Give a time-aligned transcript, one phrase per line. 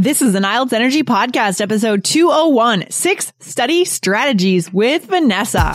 [0.00, 5.74] This is an IELTS Energy Podcast, episode 201, Six Study Strategies with Vanessa.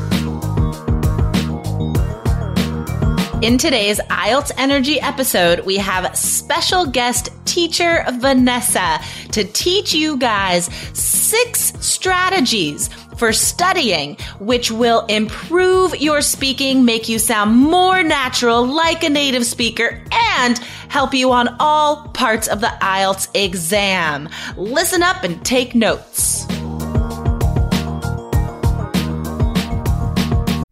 [3.41, 8.99] In today's IELTS Energy episode, we have special guest teacher Vanessa
[9.31, 17.17] to teach you guys six strategies for studying, which will improve your speaking, make you
[17.17, 22.71] sound more natural like a native speaker, and help you on all parts of the
[22.79, 24.29] IELTS exam.
[24.55, 26.45] Listen up and take notes.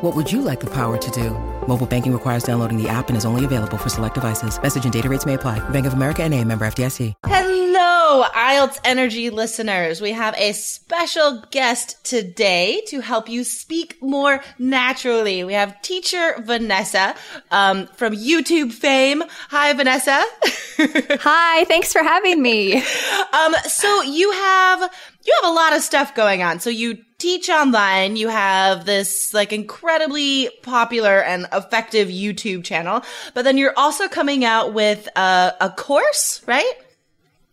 [0.00, 1.30] What would you like the power to do?
[1.66, 4.58] Mobile banking requires downloading the app and is only available for select devices.
[4.62, 5.58] Message and data rates may apply.
[5.68, 7.12] Bank of America and a member FDIC.
[7.26, 10.00] Hello, IELTS Energy listeners.
[10.00, 15.44] We have a special guest today to help you speak more naturally.
[15.44, 17.14] We have teacher Vanessa
[17.50, 19.22] um, from YouTube fame.
[19.50, 20.24] Hi, Vanessa.
[20.78, 22.76] Hi, thanks for having me.
[22.78, 24.80] um, so you have
[25.26, 26.58] you have a lot of stuff going on.
[26.60, 28.16] So you teach online.
[28.16, 33.02] You have this like incredibly popular and effective YouTube channel,
[33.34, 36.72] but then you're also coming out with a, a course, right?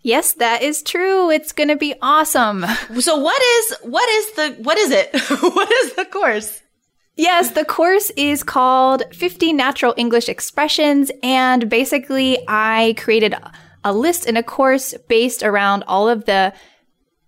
[0.01, 1.29] Yes, that is true.
[1.29, 2.65] It's going to be awesome.
[2.99, 5.09] So what is what is the what is it?
[5.41, 6.61] what is the course?
[7.15, 13.35] Yes, the course is called 50 Natural English Expressions and basically I created
[13.83, 16.53] a list in a course based around all of the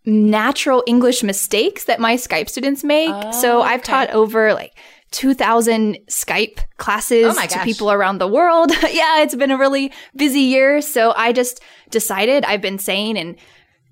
[0.09, 3.11] natural English mistakes that my Skype students make.
[3.11, 3.91] Oh, so I've okay.
[3.91, 4.77] taught over like
[5.11, 8.71] 2000 Skype classes oh to people around the world.
[8.91, 10.81] yeah, it's been a really busy year.
[10.81, 13.35] So I just decided I've been saying and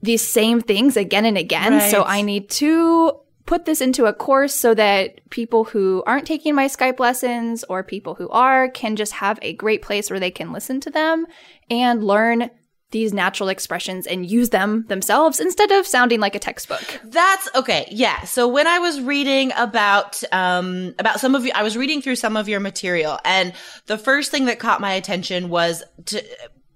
[0.01, 1.73] these same things again and again.
[1.73, 1.91] Right.
[1.91, 6.53] So I need to put this into a course so that people who aren't taking
[6.53, 10.29] my Skype lessons or people who are can just have a great place where they
[10.29, 11.25] can listen to them
[11.69, 12.51] and learn
[12.91, 17.01] these natural expressions and use them themselves instead of sounding like a textbook.
[17.03, 17.87] That's okay.
[17.91, 18.23] Yeah.
[18.23, 22.15] So when I was reading about um about some of you I was reading through
[22.15, 23.53] some of your material and
[23.87, 26.23] the first thing that caught my attention was to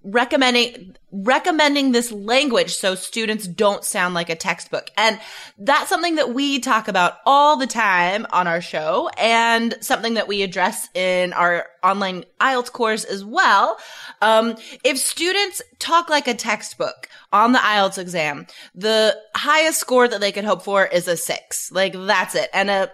[0.04, 4.90] recommending recommending this language so students don't sound like a textbook.
[4.98, 5.20] And
[5.58, 10.28] that's something that we talk about all the time on our show and something that
[10.28, 13.78] we address in our online IELTS course as well.
[14.22, 20.22] Um, if students talk like a textbook on the IELTS exam, the highest score that
[20.22, 21.72] they could hope for is a six.
[21.72, 22.50] Like that's it.
[22.54, 22.90] And a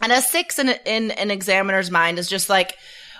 [0.00, 2.76] and a six in, in an examiner's mind is just like,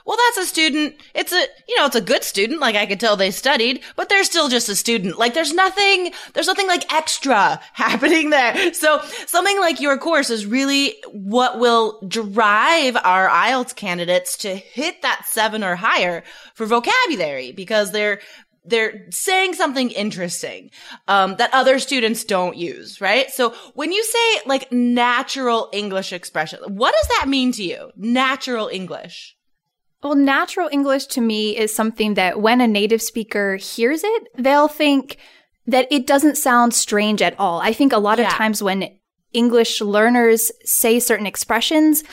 [0.09, 0.95] well, that's a student.
[1.15, 2.61] It's a, you know, it's a good student.
[2.61, 5.19] Like I could tell they studied, but they're still just a student.
[5.19, 8.73] Like there's nothing, there's nothing like extra happening there.
[8.73, 15.03] So something like your course is really what will drive our IELTS candidates to hit
[15.03, 18.21] that seven or higher for vocabulary because they're,
[18.65, 20.71] they're saying something interesting
[21.07, 23.31] um, that other students don't use, right?
[23.31, 27.91] So when you say like natural English expression, what does that mean to you?
[27.95, 29.35] Natural English.
[30.03, 34.69] Well, natural English to me is something that when a native speaker hears it, they'll
[34.69, 35.19] think
[35.67, 37.61] that it doesn't sound strange at all.
[37.61, 38.29] I think a lot yeah.
[38.29, 38.97] of times when
[39.33, 42.05] English learners say certain expressions,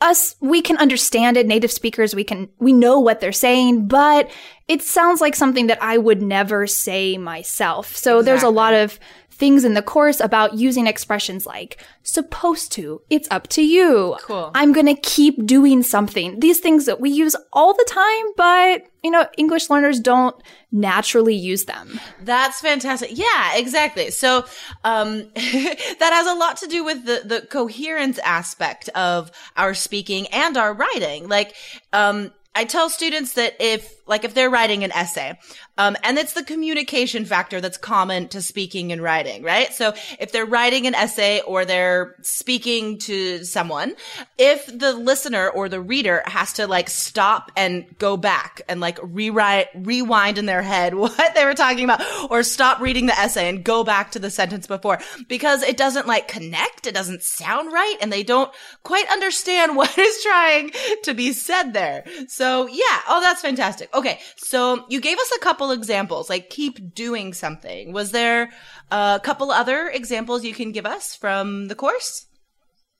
[0.00, 1.46] us, we can understand it.
[1.46, 4.30] Native speakers, we can, we know what they're saying, but
[4.68, 7.96] it sounds like something that I would never say myself.
[7.96, 8.24] So exactly.
[8.24, 8.98] there's a lot of
[9.40, 14.16] things in the course about using expressions like supposed to, it's up to you.
[14.20, 14.50] Cool.
[14.54, 16.38] I'm going to keep doing something.
[16.38, 20.36] These things that we use all the time, but you know, English learners don't
[20.70, 21.98] naturally use them.
[22.22, 23.16] That's fantastic.
[23.16, 24.10] Yeah, exactly.
[24.10, 24.44] So,
[24.84, 30.26] um, that has a lot to do with the, the coherence aspect of our speaking
[30.28, 31.28] and our writing.
[31.28, 31.54] Like,
[31.94, 32.30] um,
[32.60, 35.38] I tell students that if, like, if they're writing an essay,
[35.78, 39.72] um, and it's the communication factor that's common to speaking and writing, right?
[39.72, 43.94] So if they're writing an essay or they're speaking to someone,
[44.36, 48.98] if the listener or the reader has to like stop and go back and like
[49.02, 53.48] rewrite, rewind in their head what they were talking about or stop reading the essay
[53.48, 54.98] and go back to the sentence before
[55.28, 56.86] because it doesn't like connect.
[56.86, 58.52] It doesn't sound right and they don't
[58.82, 60.72] quite understand what is trying
[61.04, 62.04] to be said there.
[62.28, 63.00] So yeah.
[63.08, 63.94] Oh, that's fantastic.
[63.94, 64.20] Okay.
[64.36, 67.92] So you gave us a couple examples, like keep doing something.
[67.92, 68.50] Was there
[68.90, 72.26] a couple other examples you can give us from the course?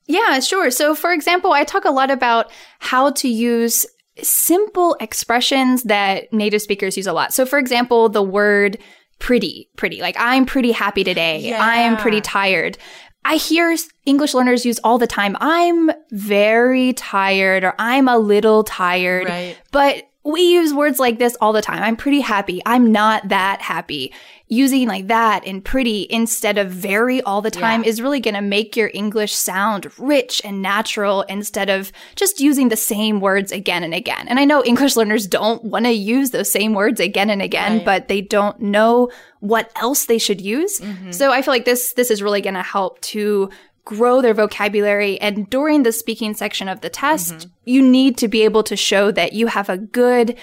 [0.07, 0.71] Yeah, sure.
[0.71, 2.51] So, for example, I talk a lot about
[2.81, 3.87] how to use
[4.23, 7.33] simple expressions that native speakers use a lot.
[7.33, 8.79] So, for example, the word
[9.21, 11.41] pretty, pretty, like I'm pretty happy today.
[11.41, 11.63] Yeah.
[11.65, 12.77] I am pretty tired.
[13.25, 13.77] I hear
[14.07, 15.37] English learners use all the time.
[15.41, 19.29] I'm very tired or I'm a little tired.
[19.29, 19.59] Right.
[19.71, 21.83] But we use words like this all the time.
[21.83, 22.61] I'm pretty happy.
[22.67, 24.13] I'm not that happy.
[24.49, 27.89] Using like that and pretty instead of very all the time Yeah.
[27.91, 32.69] is really going to make your English sound rich and natural instead of just using
[32.69, 34.27] the same words again and again.
[34.29, 37.77] And I know English learners don't want to use those same words again and again,
[37.77, 37.85] Right.
[37.85, 39.09] but they don't know
[39.39, 40.81] what else they should use.
[40.81, 41.13] Mm-hmm.
[41.13, 43.49] So I feel like this this is really going to help to
[43.85, 47.51] grow their vocabulary and during the speaking section of the test Mm-hmm.
[47.65, 50.37] you need to be able to show that you have a good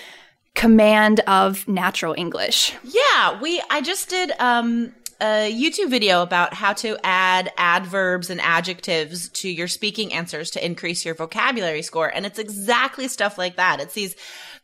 [0.56, 6.74] command of natural english Yeah, we I just did um a YouTube video about how
[6.74, 12.24] to add adverbs and adjectives to your speaking answers to increase your vocabulary score and
[12.26, 13.80] it's exactly stuff like that.
[13.80, 14.16] It's these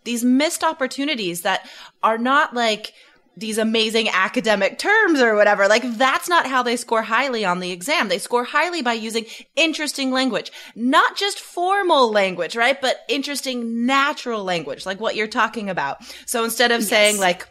[0.04, 1.68] these missed opportunities that
[2.04, 2.94] are not like
[3.36, 5.68] these amazing academic terms or whatever.
[5.68, 8.10] Like that's not how they score highly on the exam.
[8.10, 9.26] They score highly by using
[9.56, 12.80] interesting language, not just formal language, right?
[12.80, 15.98] But interesting natural language, like what you're talking about.
[16.26, 17.48] So instead of saying like,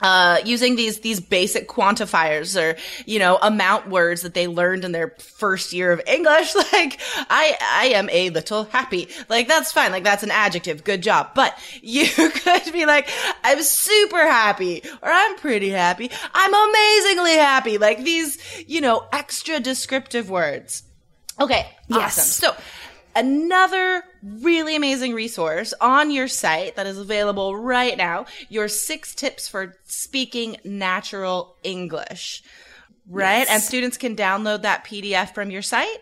[0.00, 2.76] uh, using these these basic quantifiers or
[3.06, 6.54] you know amount words that they learned in their first year of English.
[6.72, 7.00] Like
[7.30, 9.08] I I am a little happy.
[9.28, 9.92] Like that's fine.
[9.92, 10.82] Like that's an adjective.
[10.82, 11.30] Good job.
[11.34, 13.08] But you could be like
[13.44, 16.10] I'm super happy or I'm pretty happy.
[16.32, 17.78] I'm amazingly happy.
[17.78, 20.82] Like these you know extra descriptive words.
[21.40, 21.66] Okay.
[21.88, 22.18] Yes.
[22.18, 22.56] Awesome.
[22.56, 22.62] So
[23.16, 29.48] another really amazing resource on your site that is available right now your six tips
[29.48, 32.42] for speaking natural english.
[33.06, 33.46] Right?
[33.50, 35.98] And students can download that pdf from your site?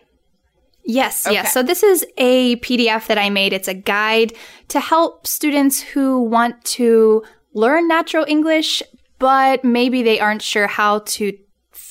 [0.85, 1.35] Yes Okay.
[1.35, 3.53] yes so this is a pdf that i made.
[3.53, 4.33] It's a guide
[4.69, 7.23] to help students who want to
[7.53, 8.81] learn natural english
[9.19, 11.31] but maybe they aren't sure how to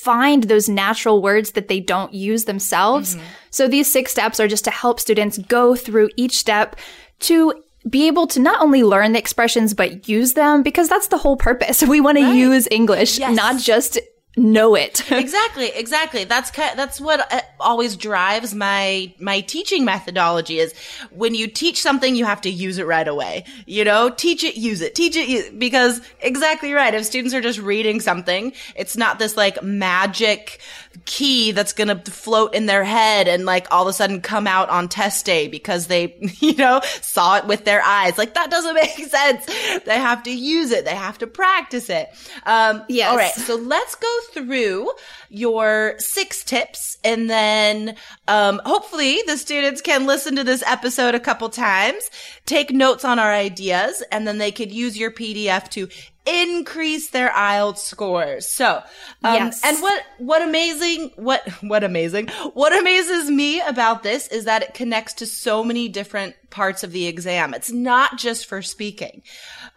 [0.03, 3.15] find those natural words that they don't use themselves.
[3.15, 3.25] Mm-hmm.
[3.51, 6.75] So these six steps are just to help students go through each step
[7.21, 7.53] to
[7.89, 11.37] be able to not only learn the expressions but use them because that's the whole
[11.37, 11.83] purpose.
[11.93, 13.35] We want to use English, Yes.
[13.35, 13.99] not just
[14.35, 15.11] know it.
[15.11, 16.23] exactly exactly.
[16.23, 20.73] That's that's what uh, always drives my my teaching methodology is
[21.11, 23.45] when you teach something you have to use it right away.
[23.65, 26.93] You know teach it use it teach it use, because exactly right.
[26.93, 30.59] If students are just reading something it's not this like magic
[31.05, 34.47] key that's going to float in their head and like all of a sudden come
[34.47, 38.17] out on test day because they you know saw it with their eyes.
[38.17, 39.45] Like that doesn't make sense.
[39.85, 40.85] They have to use it.
[40.85, 42.09] They have to practice it.
[42.45, 43.09] Um Yes.
[43.11, 43.33] all right.
[43.33, 44.91] So let's go through
[45.29, 47.95] your six tips and then
[48.27, 52.09] um, hopefully the students can listen to this episode a couple times,
[52.45, 55.89] take notes on our ideas, and then they could use your PDF to
[56.25, 58.47] increase their IELTS scores.
[58.47, 58.81] So,
[59.23, 59.61] um, Yes.
[59.63, 64.73] and what, what amazing, what, what amazing, what amazes me about this is that it
[64.73, 67.53] connects to so many different parts of the exam.
[67.53, 69.23] It's not just for speaking.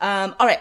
[0.00, 0.60] Um, all right.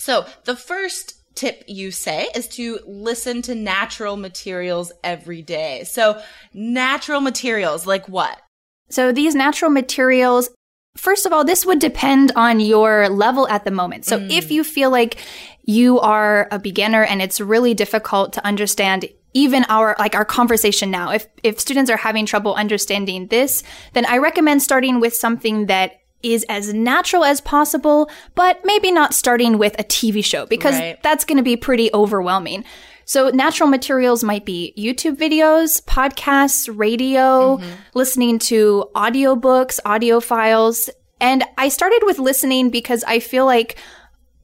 [0.00, 5.84] So the first tip you say is to listen to natural materials every day.
[5.84, 6.20] So
[6.52, 8.40] natural materials like what?
[8.90, 10.50] So these natural materials,
[10.96, 14.04] first of all, this would depend on your level at the moment.
[14.04, 14.30] So mm.
[14.30, 15.16] if you feel like
[15.64, 20.90] you are a beginner and it's really difficult to understand even our like our conversation
[20.90, 25.66] now, if if students are having trouble understanding this, then I recommend starting with something
[25.66, 30.74] that is as natural as possible, but maybe not starting with a TV show because
[30.74, 31.02] Right.
[31.02, 32.64] that's going to be pretty overwhelming.
[33.04, 37.60] So natural materials might be YouTube videos, podcasts, radio,
[37.94, 40.90] listening to audiobooks, audio files.
[41.20, 43.76] And I started with listening because I feel like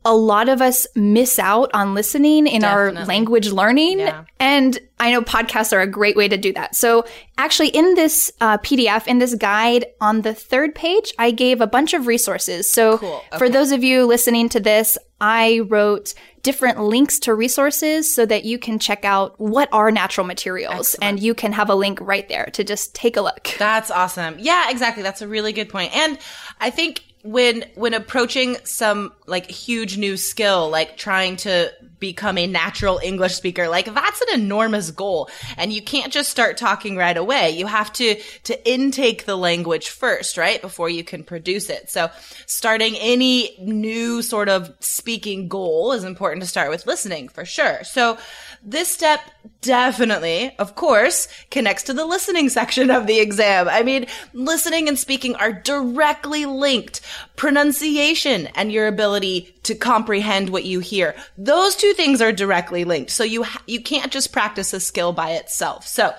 [0.02, 3.98] a lot of us miss out on listening in our language learning.
[3.98, 4.24] Yeah.
[4.38, 6.74] And I know podcasts are a great way to do that.
[6.74, 7.04] So
[7.36, 11.66] actually in this uh, PDF, in this guide on the third page, I gave a
[11.66, 12.70] bunch of resources.
[12.70, 13.22] So Cool.
[13.36, 18.44] for those of you listening to this, I wrote different links to resources so that
[18.44, 22.28] you can check out what are natural materials and you can have a link right
[22.28, 23.54] there to just take a look.
[23.58, 24.36] That's awesome.
[24.38, 25.02] Yeah, exactly.
[25.02, 25.94] That's a really good point.
[25.94, 26.18] And
[26.58, 32.46] I think when when approaching some like huge new skill, like trying to become a
[32.46, 35.30] natural English speaker, like that's an enormous goal.
[35.56, 37.50] And you can't just start talking right away.
[37.50, 40.60] You have to to intake the language first, right?
[40.60, 41.90] Before you can produce it.
[41.90, 42.10] So
[42.46, 47.84] starting any new sort of speaking goal is important to start with listening for sure.
[47.84, 48.18] So
[48.62, 49.20] this step
[49.62, 53.68] definitely, of course, connects to the listening section of the exam.
[53.68, 57.00] I mean, listening and speaking are directly linked.
[57.40, 61.14] Pronunciation and your ability to comprehend what you hear.
[61.38, 63.10] Those two things are directly linked.
[63.10, 65.86] So you ha- you can't just practice a skill by itself.
[65.86, 66.12] So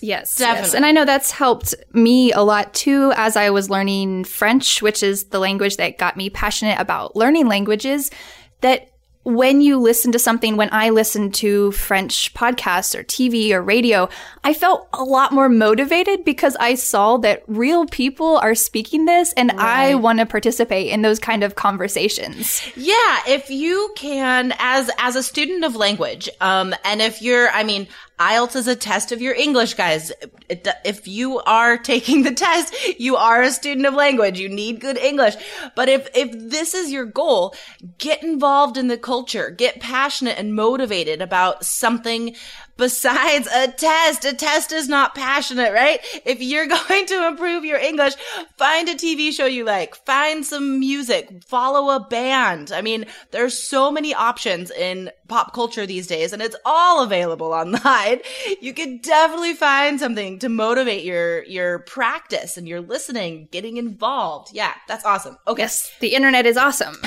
[0.00, 0.66] Yes, Definitely.
[0.66, 0.74] yes.
[0.74, 5.00] And I know that's helped me a lot too as I was learning French, which
[5.00, 8.10] is the language that got me passionate about learning languages.
[8.62, 8.88] That
[9.24, 14.08] when you listen to something, when I listened to French podcasts or TV or radio,
[14.42, 19.32] I felt a lot more motivated because I saw that real people are speaking this
[19.34, 22.62] and I want to participate in those kind of conversations.
[22.76, 27.62] Yeah, if you can, as as a student of language, um, and if you're, I
[27.62, 27.86] mean,
[28.22, 30.12] IELTS is a test of your English, guys.
[30.48, 34.38] If you are taking the test, you are a student of language.
[34.38, 35.34] You need good English.
[35.74, 37.54] But if if this is your goal,
[37.98, 39.50] get involved in the culture.
[39.50, 42.36] Get passionate and motivated about something
[42.82, 44.24] besides a test.
[44.24, 46.00] A test is not passionate, right?
[46.24, 48.14] If you're going to improve your English,
[48.58, 52.72] find a TV show you like, find some music, follow a band.
[52.72, 57.52] I mean, there's so many options in pop culture these days and it's all available
[57.62, 58.18] online.
[58.60, 64.48] You could definitely find something to motivate your, your practice and your listening, getting involved.
[64.52, 65.38] Yeah, that's awesome.
[65.46, 65.62] Okay.
[65.62, 66.96] Yes, the internet is awesome.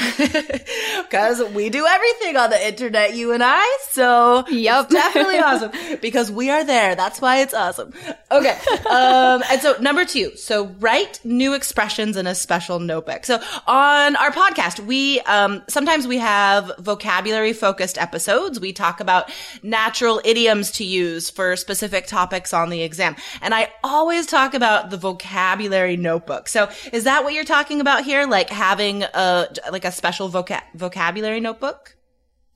[1.06, 3.64] Because we do everything on the internet, you and I.
[3.92, 4.90] So Yep.
[4.90, 5.65] definitely awesome
[6.02, 6.96] because we are there.
[6.96, 7.94] That's why it's awesome.
[8.32, 8.58] Okay.
[8.86, 13.26] Um, and so number two, so write new expressions in a special notebook.
[13.26, 18.60] So on our podcast, we, um, sometimes we have vocabulary focused episodes.
[18.60, 19.32] We talk about
[19.64, 23.16] natural idioms to use for specific topics on the exam.
[23.42, 26.48] And I always talk about the vocabulary notebook.
[26.48, 28.28] So is that what you're talking about here?
[28.28, 31.96] Like having a, like a special voca- vocabulary notebook?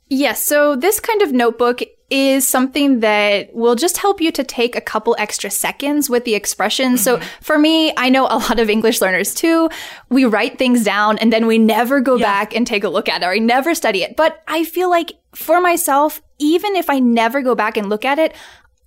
[0.09, 0.43] Yes.
[0.43, 4.81] So this kind of notebook is something that will just help you to take a
[4.81, 7.01] couple extra seconds with the expressions.
[7.01, 7.27] So mm-hmm.
[7.41, 9.69] for me, I know a lot of English learners too.
[10.09, 13.21] We write things down and then we never go back and take a look at
[13.21, 14.15] it or we never study it.
[14.15, 18.17] But I feel like for myself, even if I never go back and look at
[18.17, 18.35] it,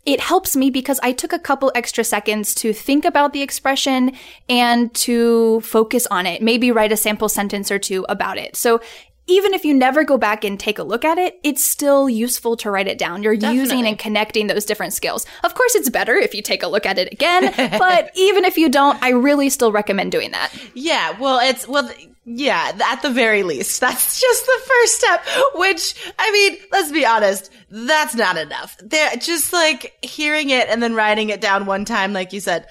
[0.05, 4.13] it helps me because I took a couple extra seconds to think about the expression
[4.49, 6.43] and to focus on it.
[6.43, 8.57] Maybe write a sample sentence or two about it.
[8.57, 8.81] So
[9.27, 12.57] even if you never go back and take a look at it, it's still useful
[12.57, 13.23] to write it down.
[13.23, 15.25] You're using and connecting those different skills.
[15.45, 18.59] Of course, it's better if you take a look at it again, but even if
[18.59, 20.53] you don't, I really still recommend doing that.
[20.75, 25.25] Yeah, well, it's well, th- yeah, at the very least, that's just the first step.
[25.55, 28.77] Which I mean, let's be honest, that's not enough.
[28.83, 32.67] There, just like hearing it and then writing it down one time, like you said.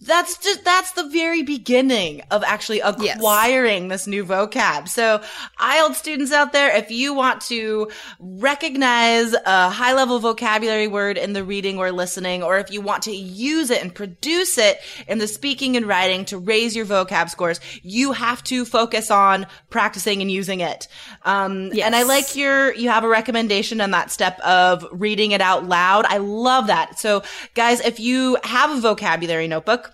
[0.00, 3.16] That's just, that's the very beginning of actually Yes.
[3.16, 4.86] acquiring this new vocab.
[4.88, 5.22] So
[5.58, 11.32] IELTS students out there, if you want to recognize a high level vocabulary word in
[11.32, 15.18] the reading or listening, or if you want to use it and produce it in
[15.18, 20.20] the speaking and writing to raise your vocab scores, you have to focus on practicing
[20.20, 20.86] and using it.
[21.24, 21.86] Um, Yes.
[21.86, 25.66] and I like your, you have a recommendation on that step of reading it out
[25.66, 26.04] loud.
[26.06, 26.98] I love that.
[26.98, 27.22] So
[27.54, 29.92] guys, if you have a vocabulary notebook,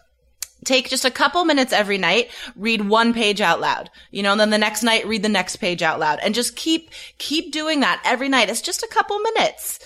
[0.64, 4.40] take just a couple minutes every night, read one page out loud, you know, and
[4.40, 7.80] then the next night, read the next page out loud and just keep, keep doing
[7.80, 8.50] that every night.
[8.50, 9.78] It's just a couple minutes.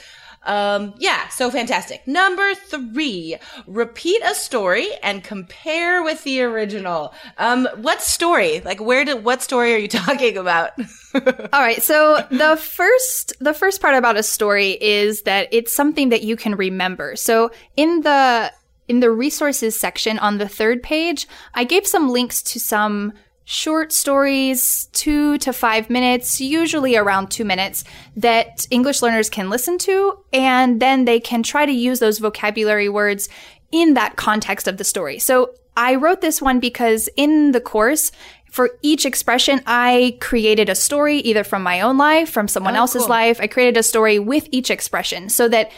[0.45, 2.07] Um, yeah, so fantastic.
[2.07, 7.15] Number three, repeat a story and compare with the original.
[7.39, 8.61] Um, what story?
[8.61, 10.73] Like, where did, what story are you talking about?
[11.15, 11.83] All right.
[11.83, 16.37] So the first the first part about a story is that it's something that you
[16.37, 17.17] can remember.
[17.17, 18.53] So in the
[18.89, 23.13] in the resources section on the third page, I gave some links to some
[23.47, 27.85] short stories, 2 to 5 minutes, usually around 2 minutes
[28.17, 32.89] that English learners can listen to and then they can try to use those vocabulary
[32.89, 33.29] words
[33.71, 35.19] in that context of the story.
[35.19, 38.13] So I wrote this one because in the course
[38.51, 42.81] for each expression, I created a story either from my own life, from someone Oh,
[42.81, 43.09] else's cool.
[43.11, 43.41] life.
[43.41, 45.73] I created a story with each expression so that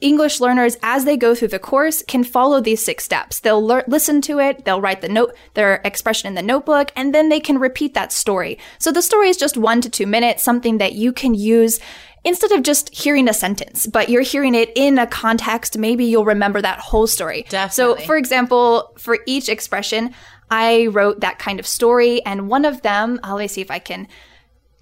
[0.00, 3.40] English learners, as they go through the course, can follow these six steps.
[3.40, 7.14] They'll lear- listen to it, they'll write the note, their expression in the notebook, and
[7.14, 8.58] then they can repeat that story.
[8.78, 11.80] So the story is just one to two minutes, something that you can use
[12.24, 15.78] instead of just hearing a sentence, but you're hearing it in a context.
[15.78, 17.46] Maybe you'll remember that whole story.
[17.48, 18.02] Definitely.
[18.02, 20.14] So, for example, for each expression,
[20.50, 23.78] I wrote that kind of story, and one of them, let me see if I
[23.78, 24.08] can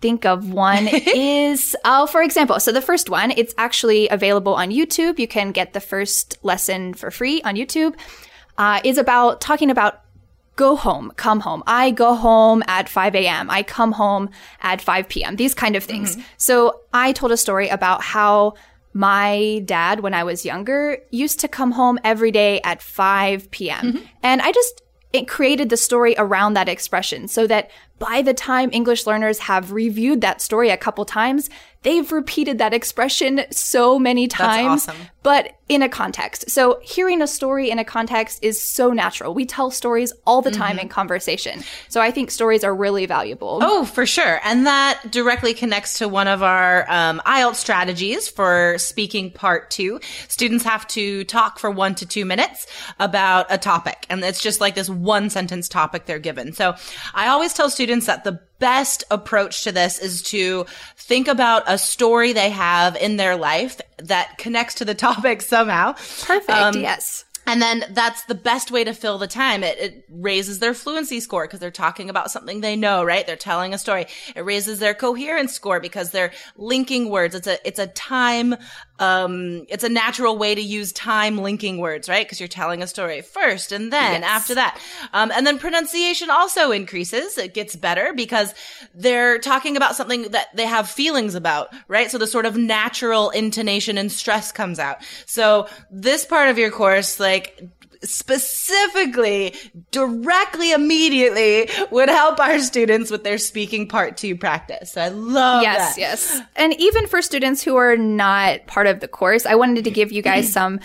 [0.01, 4.71] think of one is oh for example so the first one it's actually available on
[4.71, 5.19] youtube.
[5.19, 7.95] You can get the first lesson for free on youtube.
[8.59, 10.01] Uh, is about talking about
[10.57, 11.63] go home come home.
[11.67, 14.31] I go home at 5 a.m i come home
[14.63, 16.13] at 5 p.m these kind of things.
[16.17, 16.27] Mm-hmm.
[16.37, 18.55] So i told a story about how
[18.93, 23.93] my dad when i was younger used to come home every day at 5 p.m
[23.93, 24.05] mm-hmm.
[24.23, 24.81] and i just
[25.13, 29.73] it created the story around that expression so that by the time English learners have
[29.73, 31.49] reviewed that story a couple times,
[31.87, 34.97] they've repeated that expression so many times, awesome.
[35.23, 36.51] but in a context.
[36.51, 39.35] So hearing a story in a context is so natural.
[39.35, 41.63] We tell stories all the time in conversation.
[41.89, 43.61] So I think stories are really valuable.
[43.63, 44.41] Oh, for sure.
[44.43, 50.01] And that directly connects to one of our um, IELTS strategies for speaking part two.
[50.27, 52.67] Students have to talk for one to two minutes
[52.99, 54.07] about a topic.
[54.11, 56.53] And it's just like this one sentence topic they're given.
[56.53, 56.75] So
[57.15, 61.79] I always tell students that the best approach to this is to think about a
[61.79, 65.93] story they have in their life that connects to the topic somehow.
[65.93, 66.51] Perfect.
[66.51, 67.25] Um, yes.
[67.47, 69.63] And then that's the best way to fill the time.
[69.63, 73.27] It, it raises their fluency score because they're talking about something they know, right?
[73.27, 74.07] They're telling a story.
[74.35, 77.35] It raises their coherence score because they're linking words.
[77.35, 78.57] It's a, it's a time,
[78.99, 82.27] um, it's a natural way to use time linking words, right?
[82.27, 84.31] Because you're telling a story first and then Yes.
[84.31, 84.81] after that.
[85.13, 87.39] Um, and then pronunciation also increases.
[87.39, 88.55] It gets better because
[88.95, 92.11] they're talking about something that they have feelings about, right?
[92.11, 94.97] So the sort of natural intonation and stress comes out.
[95.27, 97.36] So this part of your course, like,
[98.03, 99.55] specifically,
[99.91, 104.93] directly, immediately would help our students with their speaking part two practice.
[104.93, 106.01] So I love yes, that.
[106.01, 106.41] yes.
[106.55, 110.13] And even for students who are not part of the course, I wanted to give
[110.13, 110.81] you guys some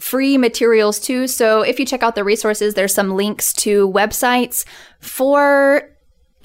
[0.00, 1.26] free materials too.
[1.26, 4.64] So if you check out the resources, there's some links to websites
[5.00, 5.93] for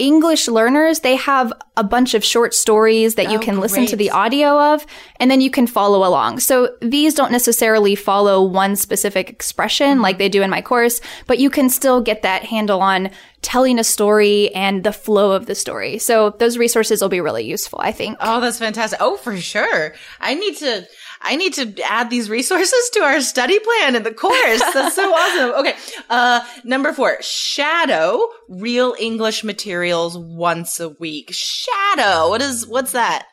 [0.00, 1.00] English learners.
[1.00, 4.58] They have a bunch of short stories that you Oh, can listen to the audio
[4.58, 4.86] of,
[5.20, 6.40] and then you can follow along.
[6.40, 11.38] So these don't necessarily follow one specific expression like they do in my course, but
[11.38, 13.10] you can still get that handle on
[13.42, 15.98] telling a story and the flow of the story.
[15.98, 18.18] So those resources will be really useful, I think.
[18.20, 18.98] Oh, that's fantastic.
[19.00, 19.94] Oh, for sure.
[20.20, 20.86] I need to,
[21.22, 24.62] I need to add these resources to our study plan in the course.
[24.74, 25.60] That's so awesome.
[25.60, 25.74] Okay.
[26.08, 31.30] Uh, number four, shadow real English materials once a week.
[31.32, 32.30] Shadow.
[32.30, 33.26] What is, what's that?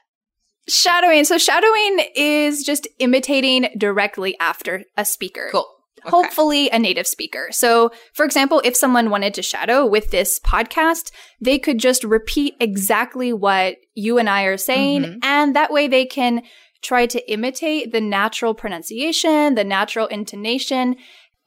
[0.68, 1.24] Shadowing.
[1.24, 5.48] So shadowing is just imitating directly after a speaker.
[5.52, 5.68] Cool.
[6.00, 6.10] Okay.
[6.10, 7.48] Hopefully a native speaker.
[7.52, 12.56] So, for example, if someone wanted to shadow with this podcast, they could just repeat
[12.60, 15.04] exactly what you and I are saying.
[15.04, 15.20] Mm-hmm.
[15.24, 16.44] And that way they can
[16.84, 20.96] try to imitate the natural pronunciation, the natural intonation.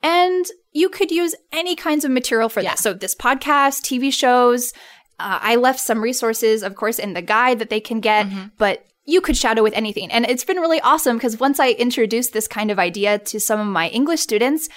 [0.03, 2.73] And you could use any kinds of material for Yeah.
[2.73, 2.81] this.
[2.81, 4.73] So, this podcast, TV shows,
[5.19, 8.47] uh, I left some resources, of course, in the guide that they can get, Mm-hmm.
[8.59, 10.11] but you could shadow with anything.
[10.11, 13.61] And it's been really awesome because once I introduced this kind of idea to some
[13.61, 14.68] of my English students,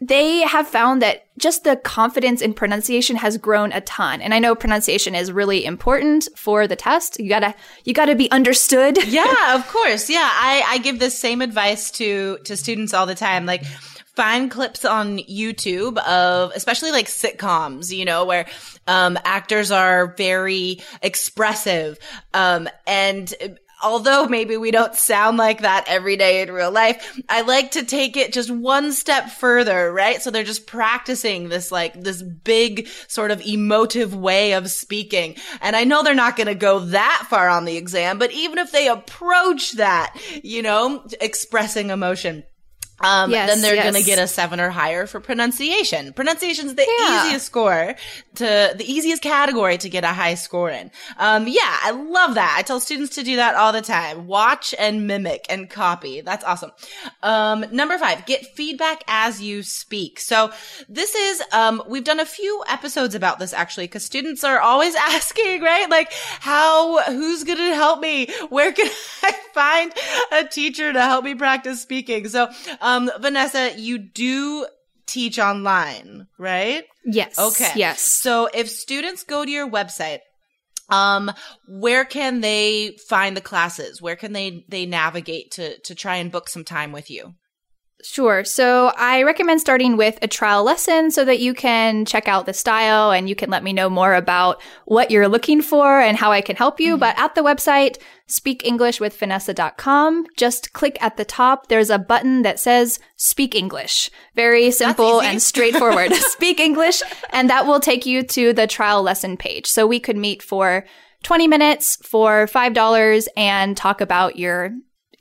[0.00, 4.22] they have found that just the confidence in pronunciation has grown a ton.
[4.22, 7.20] And I know pronunciation is really important for the test.
[7.20, 9.04] You gotta, you gotta be understood.
[9.06, 10.08] yeah, of course.
[10.08, 13.44] Yeah, I, I give this same advice to to students all the time.
[13.44, 13.62] Like
[14.14, 18.46] find clips on YouTube of especially like sitcoms, you know, where
[18.86, 21.98] um actors are very expressive
[22.34, 23.34] um and
[23.82, 27.84] Although maybe we don't sound like that every day in real life, I like to
[27.84, 30.20] take it just one step further, right?
[30.20, 35.36] So they're just practicing this like this big sort of emotive way of speaking.
[35.62, 38.58] And I know they're not going to go that far on the exam, but even
[38.58, 42.44] if they approach that, you know, expressing emotion,
[43.00, 43.84] um, Yes, then they're yes.
[43.90, 46.12] going to get a seven or higher for pronunciation.
[46.12, 47.26] Pronunciation's the Yeah.
[47.26, 47.94] easiest score
[48.36, 50.90] to the easiest category to get a high score in.
[51.18, 52.54] Um, yeah, I love that.
[52.58, 54.26] I tell students to do that all the time.
[54.26, 56.20] Watch and mimic and copy.
[56.20, 56.70] That's awesome.
[57.22, 60.20] Um, number five, get feedback as you speak.
[60.20, 60.50] So
[60.88, 64.94] this is, um, we've done a few episodes about this actually because students are always
[64.98, 65.88] asking, right?
[65.88, 68.28] Like how, who's going to help me?
[68.48, 68.88] Where can
[69.22, 69.92] I find
[70.32, 72.28] a teacher to help me practice speaking?
[72.28, 72.50] So,
[72.90, 74.66] um, Vanessa, you do
[75.06, 76.84] teach online, right?
[77.04, 77.38] Yes.
[77.38, 77.72] Okay.
[77.76, 78.02] Yes.
[78.02, 80.20] So if students go to your website,
[80.88, 81.30] um,
[81.68, 84.02] where can they find the classes?
[84.02, 87.34] Where can they they navigate to to try and book some time with you?
[88.02, 88.44] Sure.
[88.44, 92.52] So I recommend starting with a trial lesson so that you can check out the
[92.52, 96.32] style and you can let me know more about what you're looking for and how
[96.32, 96.94] I can help you.
[96.94, 97.00] Mm-hmm.
[97.00, 101.68] But at the website, speakenglishwithvanessa.com, just click at the top.
[101.68, 104.10] There's a button that says speak English.
[104.34, 106.14] Very simple and straightforward.
[106.14, 107.02] speak English.
[107.30, 109.66] And that will take you to the trial lesson page.
[109.66, 110.84] So we could meet for
[111.22, 114.72] 20 minutes for $5 and talk about your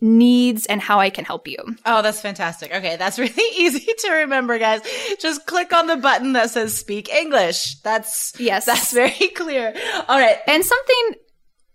[0.01, 1.57] needs and how I can help you.
[1.85, 2.73] Oh, that's fantastic.
[2.73, 4.81] Okay, that's really easy to remember, guys.
[5.19, 7.75] Just click on the button that says speak English.
[7.81, 9.73] That's yes, that's very clear.
[10.07, 10.37] All right.
[10.47, 11.15] And something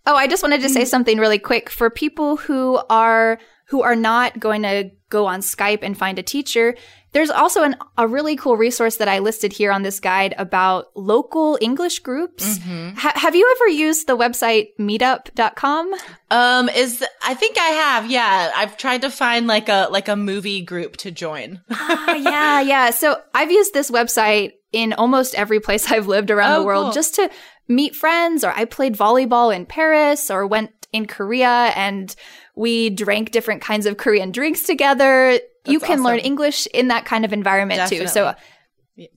[0.06, 0.88] Oh, I just wanted to say mm-hmm.
[0.88, 5.78] something really quick for people who are who are not going to go on Skype
[5.82, 6.76] and find a teacher.
[7.14, 10.86] There's also an, a really cool resource that I listed here on this guide about
[10.96, 12.58] local English groups.
[12.58, 12.96] Mm-hmm.
[12.96, 15.94] Ha- have you ever used the website meetup.com?
[16.32, 18.10] Um, is, I think I have.
[18.10, 18.52] Yeah.
[18.56, 21.60] I've tried to find like a, like a movie group to join.
[21.70, 22.60] ah, yeah.
[22.60, 22.90] Yeah.
[22.90, 26.84] So I've used this website in almost every place I've lived around oh, the world
[26.86, 26.92] cool.
[26.94, 27.30] just to
[27.68, 32.14] meet friends or I played volleyball in Paris or went in Korea and
[32.56, 35.32] we drank different kinds of Korean drinks together.
[35.32, 36.04] That's you can awesome.
[36.04, 38.06] learn English in that kind of environment Definitely.
[38.06, 38.12] too.
[38.12, 38.34] So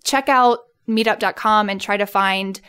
[0.03, 2.59] check out meetup.com and try to find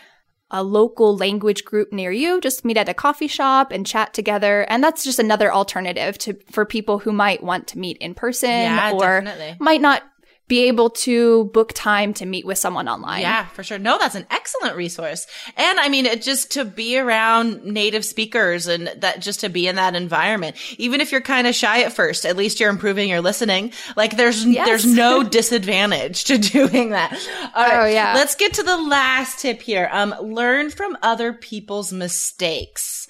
[0.51, 2.41] a local language group near you.
[2.41, 4.63] Just meet at a coffee shop and chat together.
[4.69, 8.51] And that's just another alternative to for people who might want to meet in person
[8.51, 9.57] yeah, or definitely.
[9.61, 10.03] might not
[10.49, 13.21] be able to book time to meet with someone online.
[13.21, 13.79] Yeah, for sure.
[13.79, 15.27] No, that's an excellent resource.
[15.57, 19.69] And I mean, it just to be around native speakers and that just to be
[19.69, 23.11] in that environment, even if you're kind of shy at first, at least you're improving
[23.11, 23.73] your listening.
[23.95, 24.67] Like there's, yes.
[24.67, 27.13] there's no disadvantage to doing that.
[27.55, 27.81] All right.
[27.81, 28.15] Oh, yeah.
[28.15, 29.91] Let's get to the last tip here.
[29.93, 33.07] Um, learn from other people's mistakes.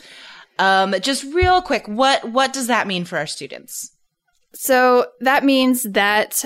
[0.58, 3.92] Um, just real quick, what, what does that mean for our students?
[4.54, 6.44] So that means that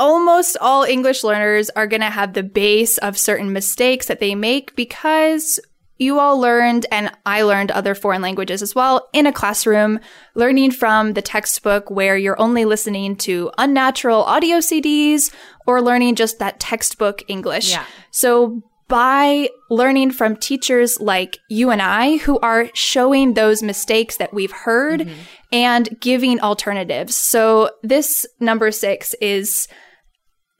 [0.00, 4.34] almost all English learners are going to have the base of certain mistakes that they
[4.34, 5.60] make because
[5.98, 10.00] you all learned, and I learned other foreign languages as well in a classroom,
[10.34, 15.30] learning from the textbook where you're only listening to unnatural audio CDs
[15.66, 17.70] or learning just that textbook English.
[17.70, 17.84] Yeah.
[18.10, 24.32] So by learning from teachers like you and I who are showing those mistakes that
[24.34, 25.20] we've heard mm-hmm.
[25.52, 27.14] and giving alternatives.
[27.14, 29.68] So this number six is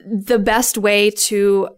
[0.07, 1.69] the best way to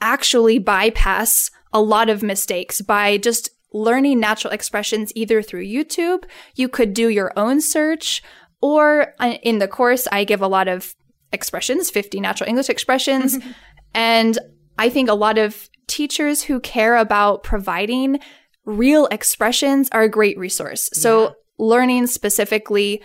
[0.00, 6.24] actually bypass a lot of mistakes by just learning natural expressions either through YouTube.
[6.54, 8.22] You could do your own search
[8.60, 10.94] or uh, in the course, I give a lot of
[11.32, 13.38] expressions, 50 natural English expressions.
[13.94, 14.38] and
[14.78, 18.20] I think a lot of teachers who care about providing
[18.64, 20.88] real expressions are a great resource.
[20.94, 21.00] Yeah.
[21.00, 23.02] So learning specifically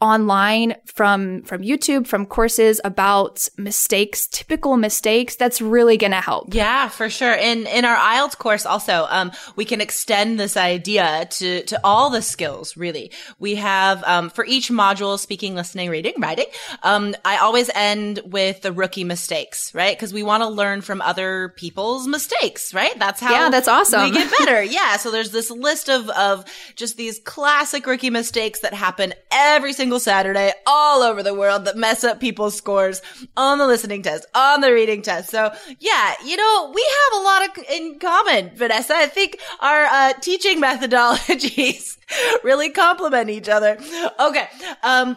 [0.00, 6.54] online from from YouTube from courses about mistakes typical mistakes that's really going to help.
[6.54, 7.34] Yeah for sure.
[7.34, 12.10] In in our IELTS course also um we can extend this idea to to all
[12.10, 13.10] the skills really.
[13.40, 16.46] We have um for each module speaking listening reading writing
[16.84, 19.96] um I always end with the rookie mistakes right?
[19.96, 22.96] Because we want to learn from other people's mistakes right?
[23.00, 24.02] That's how yeah that's awesome.
[24.02, 24.62] we get better.
[24.68, 26.44] Yeah so there's this list of of
[26.76, 31.64] just these classic rookie mistakes that happen every single single Saturday all over the world
[31.64, 33.00] that mess up people's scores
[33.38, 35.30] on the listening test, on the reading test.
[35.30, 38.92] So yeah, you know, we have a lot of in common, Vanessa.
[38.94, 41.96] I think our uh, teaching methodologies
[42.44, 43.78] really complement each other.
[44.20, 44.46] Okay.
[44.82, 45.16] Um,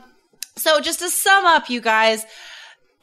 [0.56, 2.26] so just to sum up, you guys,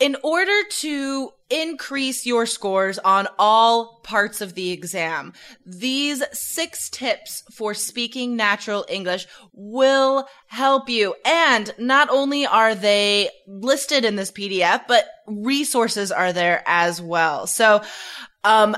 [0.01, 5.33] in order to increase your scores on all parts of the exam,
[5.65, 11.15] these six tips for speaking natural English will help you.
[11.25, 17.47] And not only are they listed in this PDF, but resources are there as well.
[17.47, 17.83] So,
[18.45, 18.77] um,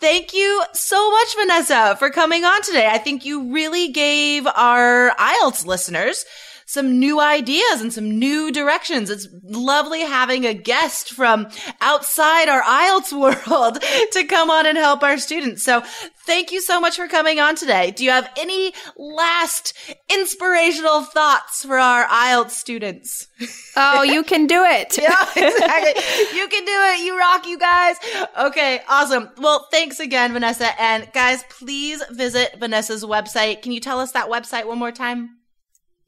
[0.00, 2.86] Thank you so much, Vanessa, for coming on today.
[2.86, 6.24] I think you really gave our IELTS listeners
[6.68, 9.08] some new ideas and some new directions.
[9.08, 11.48] It's lovely having a guest from
[11.80, 13.80] outside our IELTS world
[14.12, 15.62] to come on and help our students.
[15.62, 15.82] So
[16.26, 17.92] thank you so much for coming on today.
[17.92, 19.72] Do you have any last
[20.12, 23.26] inspirational thoughts for our IELTS students?
[23.80, 24.98] Oh, you can do it.
[25.00, 26.02] yeah, exactly.
[26.36, 27.04] You can do it.
[27.04, 27.94] You rock, you guys.
[28.36, 29.30] Okay, awesome.
[29.38, 30.68] Well, thanks again, Vanessa.
[30.82, 33.62] And guys, please visit Vanessa's website.
[33.62, 35.37] Can you tell us that website one more time?